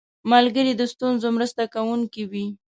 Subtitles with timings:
[0.31, 2.45] ملګری د ستونزو مرسته کوونکی وي